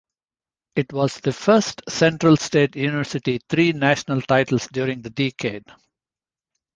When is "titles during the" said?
4.23-5.11